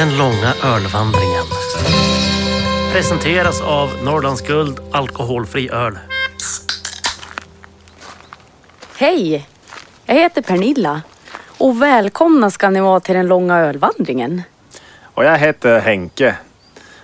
[0.00, 1.44] Den långa ölvandringen.
[2.92, 5.98] Presenteras av Norrlands Guld Alkoholfri Öl.
[8.96, 9.48] Hej!
[10.06, 11.02] Jag heter Pernilla
[11.58, 14.42] och välkomna ska ni vara till den långa ölvandringen.
[15.02, 16.36] Och jag heter Henke.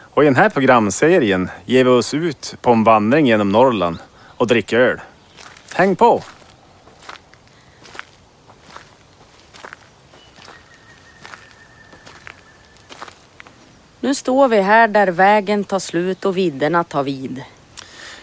[0.00, 3.98] Och i den här programserien ger vi oss ut på en vandring genom Norrland
[4.36, 5.00] och dricker öl.
[5.74, 6.22] Häng på!
[14.06, 17.44] Nu står vi här där vägen tar slut och vidderna tar vid.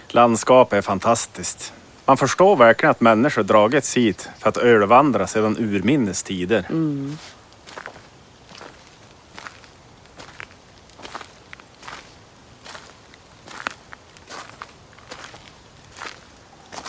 [0.08, 1.74] Landskapet är fantastiskt.
[2.06, 6.66] Man förstår verkligen att människor dragits hit för att ölvandra sedan urminnes tider.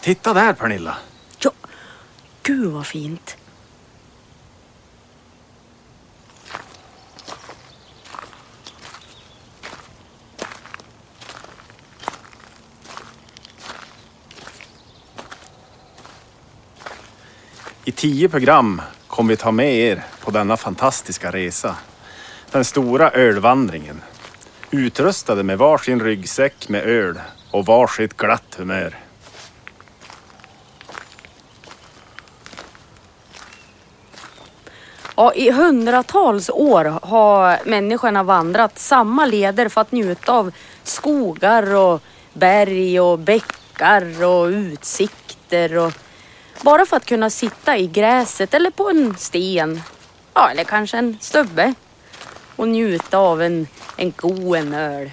[0.03, 0.97] Titta där Pernilla!
[1.39, 1.51] Ja,
[2.43, 3.37] gud vad fint.
[17.87, 21.77] I tio program kommer vi ta med er på denna fantastiska resa.
[22.51, 24.03] Den stora ölvandringen.
[24.71, 28.99] Utrustade med varsin ryggsäck med öl och varsitt glatt humör.
[35.17, 42.03] Ja, I hundratals år har människorna vandrat samma leder för att njuta av skogar och
[42.33, 45.79] berg och bäckar och utsikter.
[45.79, 45.93] Och
[46.63, 49.83] bara för att kunna sitta i gräset eller på en sten.
[50.35, 51.75] Ja, eller kanske en stubbe.
[52.57, 55.11] Och njuta av en, en god en öl.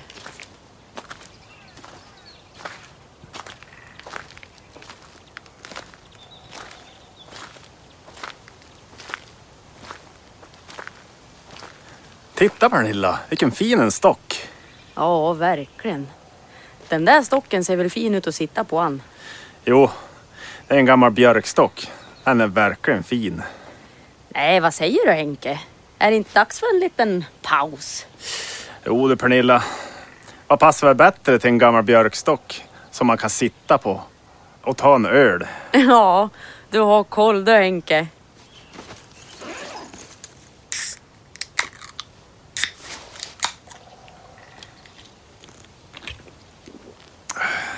[12.34, 14.50] Titta Pernilla, vilken fin en stock.
[14.96, 16.08] Ja, verkligen.
[16.88, 19.02] Den där stocken ser väl fin ut att sitta på han.
[19.66, 19.90] Jo,
[20.72, 21.92] det är en gammal björkstock.
[22.24, 23.42] Den är verkligen fin.
[24.30, 25.60] Nej, vad säger du Henke?
[26.00, 28.06] Är det inte dags för en liten paus?
[28.86, 29.64] Jo du Pernilla,
[30.48, 34.02] vad passar väl bättre till en gammal björkstock som man kan sitta på
[34.62, 35.48] och ta en öl?
[35.72, 36.30] Ja,
[36.70, 38.08] du har koll du Henke.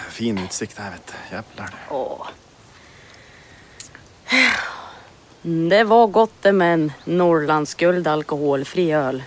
[0.09, 1.35] Fin utsikt här vet du.
[1.35, 1.69] Jävlar.
[1.89, 2.27] Åh.
[4.33, 4.51] Mm,
[5.45, 9.23] Det var gott det med en Norrlandsguld alkoholfri öl.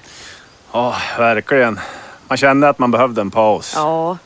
[0.72, 1.81] Ja, verkligen.
[2.28, 3.72] Man kände att man behövde en paus.
[3.77, 4.19] Ja.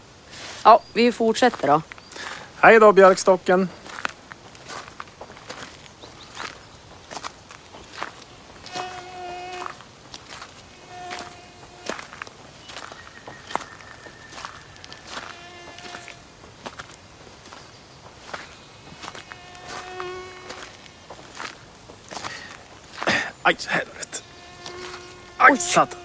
[0.64, 1.82] Ja, vi fortsätter då.
[2.56, 3.68] Hej då björkstocken.
[23.50, 24.22] Aj, helvete.
[25.42, 25.98] Aj, satan.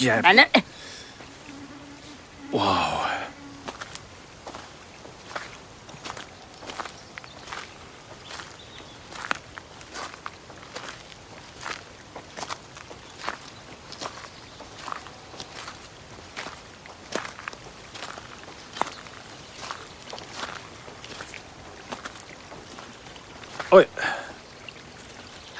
[0.00, 0.34] Jävlar.
[0.34, 0.61] Nej, nej.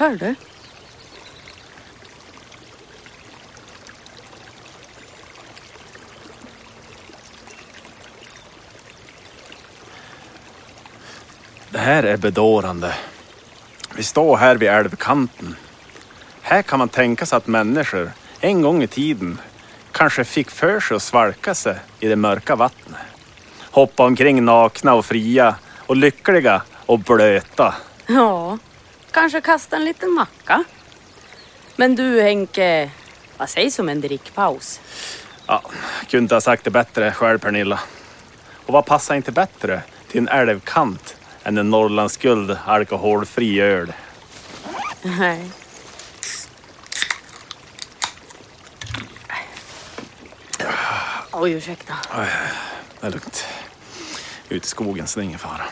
[0.02, 0.34] Hör du?
[11.70, 12.94] det här är bedårande.
[13.96, 15.56] Vi står här vid älvkanten.
[16.40, 18.10] Här kan man tänka sig att människor
[18.40, 19.40] en gång i tiden
[19.92, 23.00] kanske fick för sig att svalka sig i det mörka vattnet.
[23.60, 27.74] Hoppa omkring nakna och fria och lyckliga och blöta.
[28.06, 28.58] Ja,
[29.12, 30.64] kanske kasta en liten macka.
[31.76, 32.90] Men du Henke,
[33.36, 34.80] vad sägs om en drickpaus?
[35.46, 35.62] Ja,
[36.10, 37.80] kunde inte ha sagt det bättre själv Pernilla.
[38.66, 43.92] Och vad passar inte bättre till en älvkant än en Norrlandsguld alkoholfri öl?
[45.02, 45.50] Nej.
[51.32, 51.94] Oj, ursäkta.
[53.00, 53.46] Det är lugnt.
[54.48, 55.64] Ut i skogen så det är ingen fara.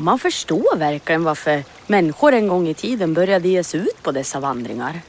[0.00, 4.12] Och man förstår verkligen varför människor en gång i tiden började ge sig ut på
[4.12, 5.00] dessa vandringar.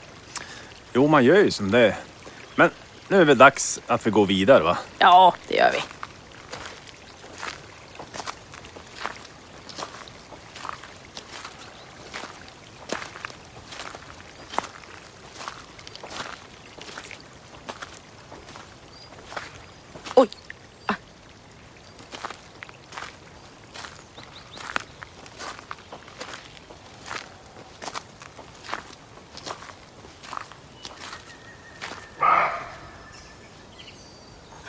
[0.93, 1.95] Jo, man gör ju som det.
[2.55, 2.69] Men
[3.07, 4.77] Nu är det dags att vi går vidare va?
[4.97, 5.79] Ja, det gör vi.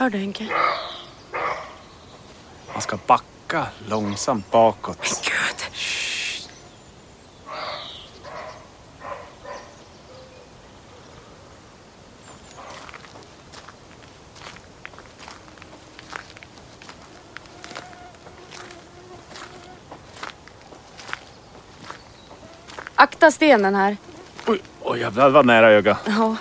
[0.02, 0.48] Hör du Henke?
[2.72, 5.22] Man ska backa långsamt bakåt.
[5.24, 5.66] Gud.
[22.94, 23.96] Akta stenen här.
[24.46, 25.98] Oj, oj jävlar vad nära öga.
[26.06, 26.36] Ja.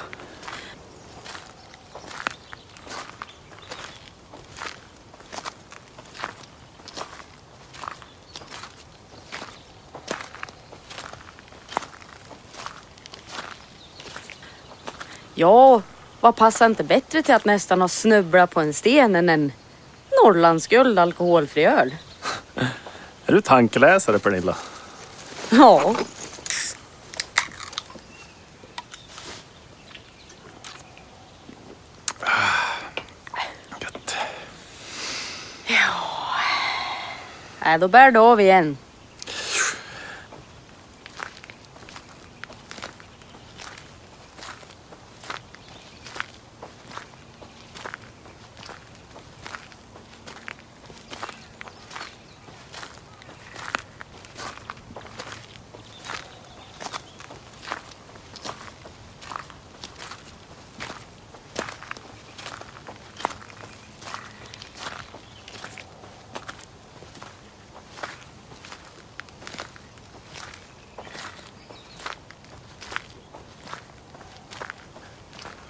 [15.42, 15.82] Ja,
[16.20, 19.52] vad passar inte bättre till att nästan ha snubblat på en sten än en
[20.24, 21.96] Norrlandsguld alkoholfri öl?
[23.26, 24.58] Är du tankeläsare Pernilla?
[25.50, 25.96] Ja.
[33.80, 34.16] Gött.
[37.66, 38.78] Nej, då bär det av igen.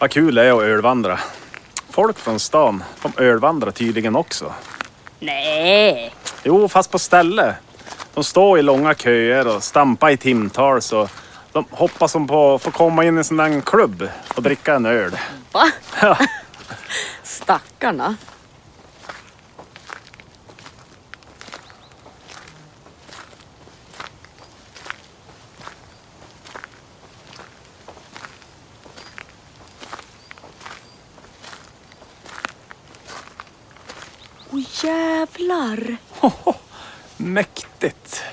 [0.01, 1.19] Vad kul det är att ölvandra.
[1.89, 4.53] Folk från stan, de ölvandrar tydligen också.
[5.19, 6.13] Nej.
[6.43, 7.55] Jo, fast på ställe.
[8.13, 11.07] De står i långa köer och stampar i timtal så
[11.51, 14.75] de hoppas som på att få komma in i en sån där klubb och dricka
[14.75, 15.17] en öl.
[15.51, 15.63] Va?
[16.01, 16.17] Ja.
[17.23, 18.15] Stackarna.
[34.53, 34.59] Åh
[35.41, 35.97] jävlar!
[37.17, 38.23] Mäktigt.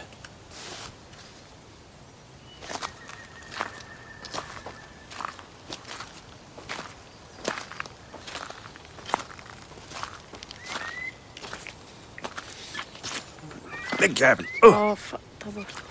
[14.00, 14.48] Lägg jäveln.
[14.64, 14.70] Uh.
[14.70, 15.87] Ja, fan, ta bort.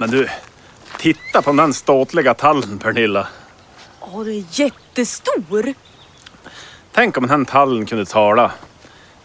[0.00, 0.28] Men du,
[0.98, 3.28] titta på den ståtliga tallen Pernilla.
[4.00, 5.74] Åh, det är jättestor!
[6.92, 8.52] Tänk om den tallen kunde tala.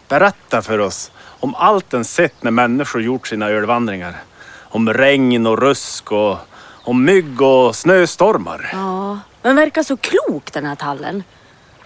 [0.08, 4.16] Berätta för oss om allt den sett när människor gjort sina ölvandringar.
[4.62, 6.38] Om regn och rusk och
[6.84, 8.70] om mygg och snöstormar.
[8.72, 11.22] Ja, den verkar så klok den här tallen.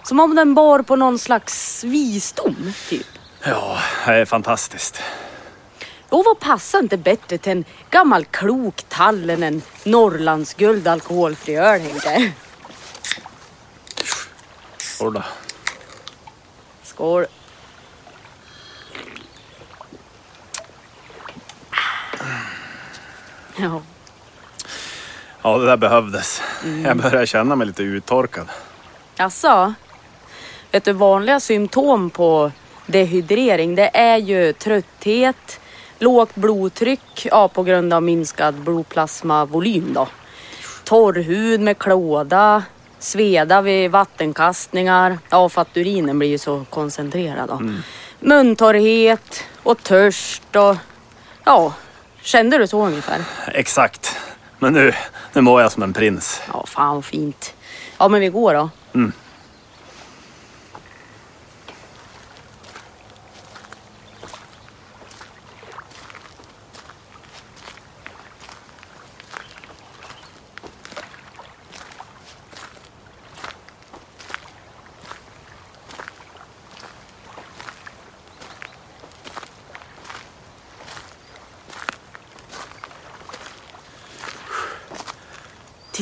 [0.03, 3.07] Som om den bar på någon slags visdom, typ.
[3.43, 5.01] Ja, det är fantastiskt.
[6.11, 11.81] Och vad passar inte bättre till en gammal klok tall än en Norrlandsguld alkoholfri öl,
[11.81, 12.31] Henke?
[14.77, 15.23] Skål då.
[16.83, 17.25] Skål.
[23.57, 23.81] Ja.
[25.41, 26.41] Ja, det där behövdes.
[26.83, 28.47] Jag börjar känna mig lite uttorkad.
[29.15, 29.73] Jaså?
[30.71, 32.51] Vet du, vanliga symptom på
[32.85, 35.59] dehydrering det är ju trötthet,
[36.01, 40.07] lågt blodtryck ja, på grund av minskad blodplasmavolym då.
[40.83, 42.63] Torr hud med klåda,
[42.99, 47.61] sveda vid vattenkastningar, ja för att urinen blir ju så koncentrerad då.
[48.19, 50.75] Muntorrhet och törst och
[51.43, 51.73] ja,
[52.21, 53.23] kände du så ungefär?
[53.47, 54.17] Exakt.
[54.59, 54.93] Men nu,
[55.33, 56.41] nu mår jag som en prins.
[56.53, 57.53] Ja, fan vad fint.
[57.97, 58.69] Ja, men vi går då.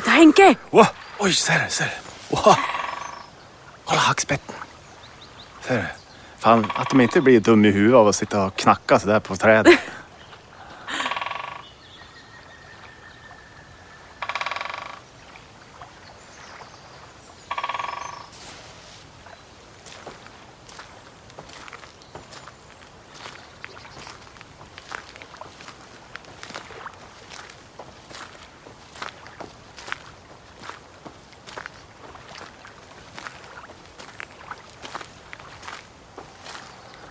[0.09, 0.55] Titta Henke!
[0.71, 0.85] Wow.
[1.19, 2.35] Oj, ser du, ser du.
[2.35, 2.55] Wow.
[3.85, 4.55] Kolla hackspetten.
[5.61, 5.83] Ser du?
[6.37, 9.35] Fan, att de inte blir dum i huvudet av att sitta och knacka sådär på
[9.35, 9.79] trädet.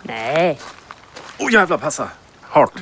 [0.09, 0.79] Nej, Åh
[1.49, 2.11] oh, jävlar, passa!
[2.43, 2.73] Hårt.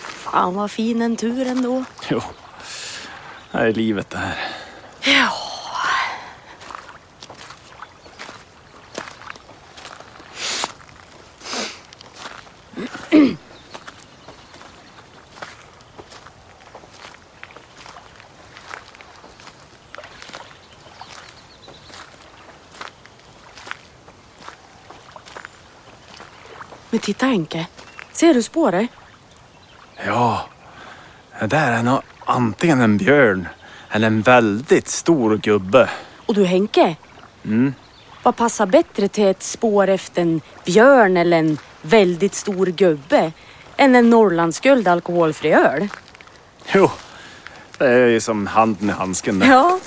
[0.00, 1.84] fan vad fin en tur ändå.
[2.08, 2.22] Jo.
[3.52, 4.38] Det här är livet det här.
[5.00, 5.48] Ja.
[26.90, 27.66] Men titta Henke,
[28.12, 28.88] ser du spåret?
[30.06, 30.46] Ja,
[31.40, 33.48] det där är nog antingen en björn
[33.90, 35.88] eller en väldigt stor gubbe.
[36.26, 36.96] Och du Henke?
[38.22, 43.32] Vad passar bättre till ett spår efter en björn eller en väldigt stor gubbe
[43.76, 45.88] än en Norrlandsguld alkoholfri öl?
[46.72, 46.90] Jo,
[47.78, 49.38] det är ju som handen i handsken.
[49.38, 49.46] där.
[49.46, 49.78] Ja.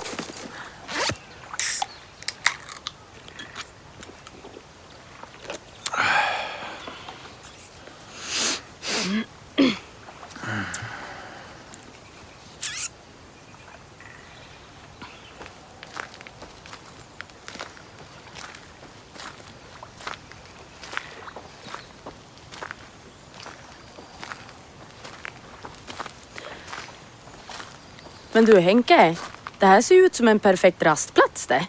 [28.32, 29.16] Men du Henke,
[29.58, 31.66] det här ser ju ut som en perfekt rastplats det.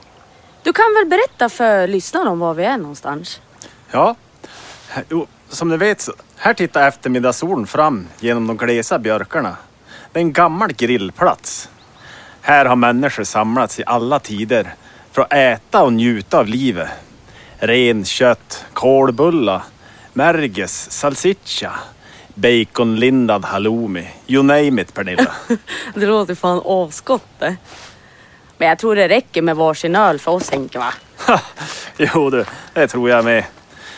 [0.63, 3.41] Du kan väl berätta för lyssnarna om var vi är någonstans?
[3.91, 4.15] Ja,
[5.09, 9.57] jo, som ni vet så här tittar eftermiddagssolen fram genom de glesa björkarna.
[10.11, 11.69] Det är en gammal grillplats.
[12.41, 14.73] Här har människor samlats i alla tider
[15.11, 16.89] för att äta och njuta av livet.
[17.57, 19.63] Renkött, kolbulla,
[20.13, 21.71] märges, salsiccia,
[22.35, 24.07] baconlindad halloumi.
[24.27, 25.31] You name it Pernilla.
[25.93, 27.55] Det låter fan asgott det.
[28.57, 30.93] Men jag tror det räcker med varsin öl för oss Henke va?
[31.97, 33.45] jo du, det tror jag med.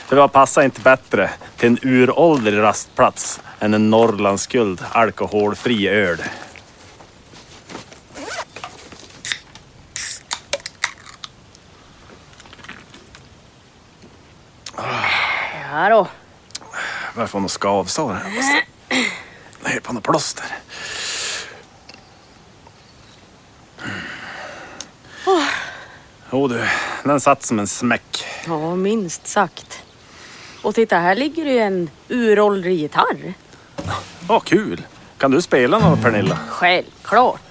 [0.08, 6.18] För vad passar inte bättre till en uråldrig rastplats än en Norrlandsguld alkoholfri öl.
[15.72, 16.08] Ja då.
[17.16, 18.32] Varför får något skavsår här?
[19.64, 20.46] Jag ner på något plåster.
[26.32, 26.68] Jo du,
[27.04, 28.26] den satt som en smäck.
[28.48, 29.84] Ja, minst sagt.
[30.62, 33.34] Och titta, här ligger ju en uråldrig gitarr.
[34.28, 34.86] Vad kul!
[35.18, 36.38] Kan du spela något Pernilla?
[36.50, 37.42] Självklart.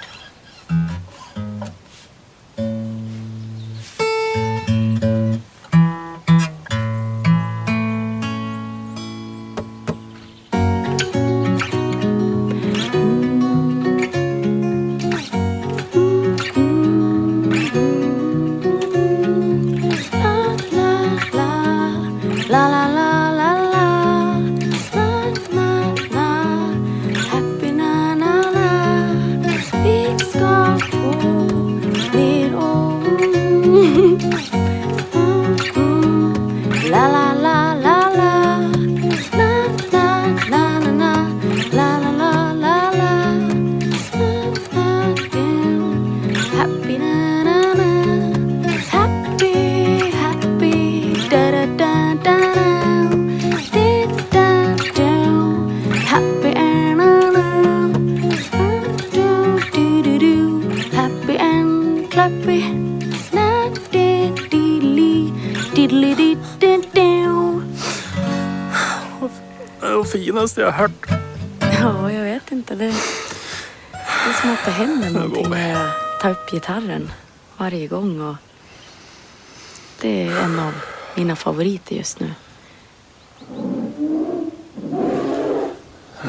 [70.55, 71.07] Finaste jag har hört.
[71.81, 72.75] Ja, jag vet inte.
[72.75, 77.11] Det, det är som att det händer någonting när jag tar upp gitarren
[77.57, 78.21] varje gång.
[78.21, 78.37] Och
[80.01, 80.73] det är en av
[81.15, 82.35] mina favoriter just nu.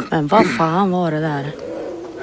[0.09, 1.51] Men vad fan var det där?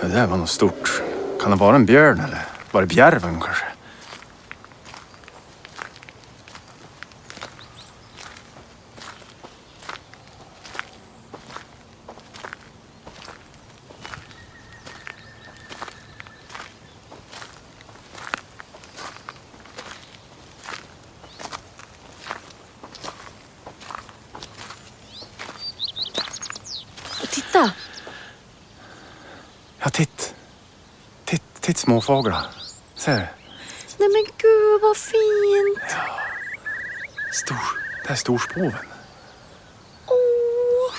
[0.01, 1.03] Det där var något stort.
[1.41, 2.39] Kan det vara en björn eller
[2.71, 3.65] var det bjärven kanske?
[29.85, 30.35] Ja, titt.
[31.25, 32.47] Titt, titt småfåglar.
[32.95, 33.27] Ser du?
[33.99, 35.91] Nej men gud vad fint!
[37.33, 37.57] Stor.
[38.05, 38.87] Det är storspoven.
[40.07, 40.95] Åh.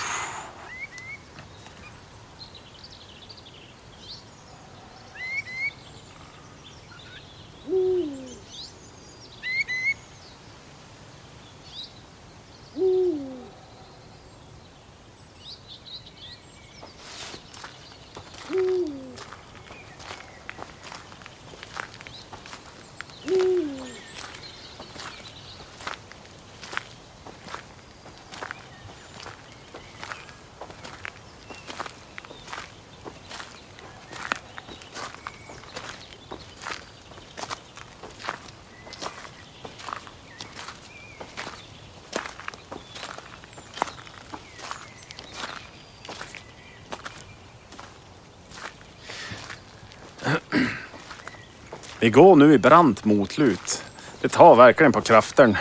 [52.04, 53.84] Vi går nu i brant motlut.
[54.20, 55.56] Det tar verkligen på kraften.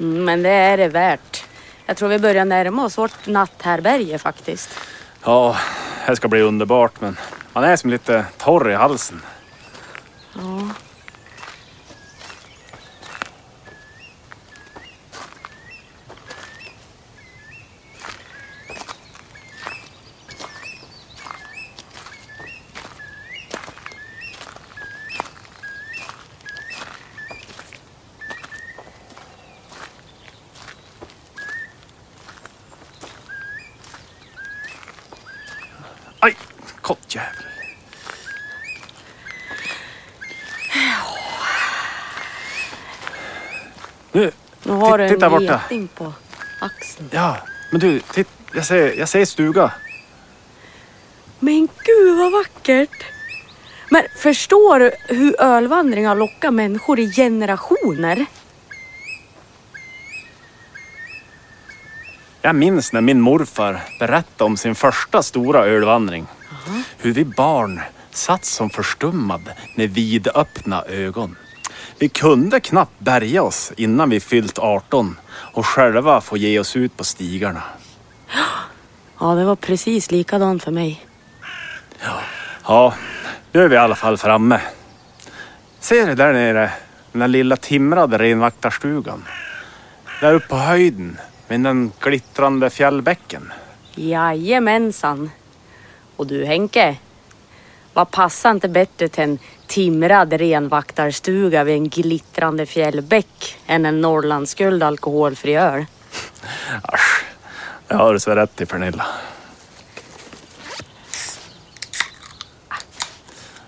[0.00, 1.44] Mm, Men det är det värt.
[1.86, 4.70] Jag tror vi börjar närma oss vårt natthärbärge faktiskt.
[5.24, 5.56] Ja,
[6.06, 7.16] det ska bli underbart men
[7.52, 9.22] man är som lite torr i halsen.
[10.34, 10.68] Ja.
[36.82, 37.44] Kottjävel.
[44.12, 44.30] Nu,
[44.62, 45.42] Nu har du en borta.
[45.42, 46.12] geting på
[46.60, 47.08] axeln.
[47.12, 47.36] Ja,
[47.70, 49.72] men du, titt, jag ser, jag ser stuga.
[51.38, 53.04] Men gud vad vackert!
[53.90, 58.26] Men förstår du hur ölvandring har lockat människor i generationer?
[62.42, 66.26] Jag minns när min morfar berättade om sin första stora ölvandring.
[67.02, 71.36] Hur vi barn satt som förstummade med vidöppna ögon.
[71.98, 76.96] Vi kunde knappt bärga oss innan vi fyllt 18 och själva få ge oss ut
[76.96, 77.62] på stigarna.
[79.20, 81.06] Ja, det var precis likadant för mig.
[82.64, 82.94] Ja,
[83.52, 84.60] nu är vi i alla fall framme.
[85.80, 86.70] Ser du där nere,
[87.12, 89.24] den där lilla timrade renvaktarstugan?
[90.20, 93.52] Där uppe på höjden, med den glittrande fjällbäcken.
[93.94, 95.30] Jajamensan.
[96.16, 96.96] Och du Henke,
[97.92, 104.82] vad passar inte bättre till en timrad renvaktarstuga vid en glittrande fjällbäck än en Norrlandsguld
[104.82, 105.86] alkoholfri öl?
[106.82, 107.24] Asch,
[107.86, 109.06] det har du så rätt i Pernilla.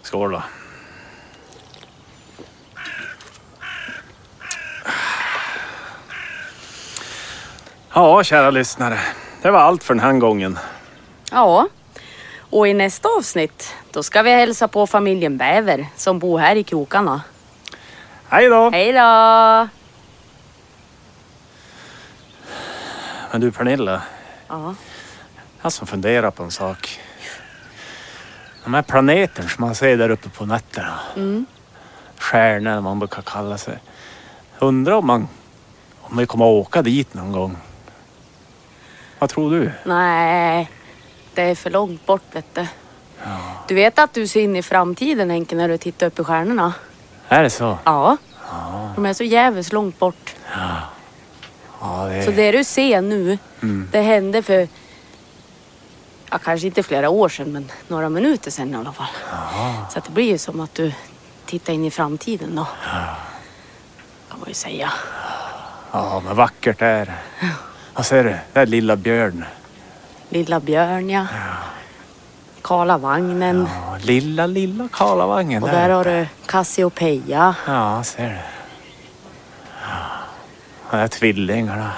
[0.02, 0.42] Skål då.
[7.94, 8.98] Ja, kära lyssnare.
[9.42, 10.58] Det var allt för den här gången.
[11.30, 11.68] Ja,
[12.54, 16.64] och i nästa avsnitt då ska vi hälsa på familjen Bäver som bor här i
[16.64, 17.22] krokarna.
[18.28, 18.70] Hej då!
[18.70, 19.68] Hej då!
[23.32, 24.02] Men du Pernilla,
[24.48, 24.74] Ja.
[25.62, 27.00] jag som funderar på en sak.
[28.64, 31.00] De här planeterna som man ser där uppe på nätterna.
[31.16, 31.46] Mm.
[32.18, 33.78] Stjärnor man brukar kalla sig.
[34.58, 35.28] Undrar om man
[36.00, 37.56] om vi kommer att åka dit någon gång.
[39.18, 39.72] Vad tror du?
[39.84, 40.70] Nej,
[41.34, 42.66] det är för långt bort vet du.
[43.68, 46.72] Du vet att du ser in i framtiden Henke när du tittar upp i stjärnorna?
[47.28, 47.78] Är det så?
[47.84, 48.16] Ja.
[48.94, 50.34] De är så jävligt långt bort.
[51.80, 53.88] Ja, det Så det du ser nu, Mm.
[53.92, 54.68] det hände för,
[56.30, 59.06] ja, kanske inte flera år sedan, men några minuter sedan i alla fall.
[59.90, 60.92] Så det blir ju som att du
[61.46, 62.66] tittar in i framtiden då.
[64.30, 64.92] Kan man ju säga.
[65.92, 67.14] Ja, men vackert är det.
[67.94, 68.36] Vad ser du?
[68.52, 69.44] Det är lilla björn.
[70.34, 71.26] Lilla Björn ja.
[72.62, 73.68] Kala vagnen.
[73.74, 75.62] Ja, lilla, lilla Karlavagnen.
[75.62, 77.54] Och där har du Cassiopeia.
[77.66, 78.36] Ja, ser du.
[79.82, 79.96] Ja,
[80.90, 81.90] De är tvillingarna.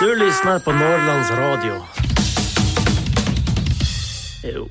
[0.00, 1.82] Du lyssnar på Norrlands Radio.
[4.42, 4.68] Jo,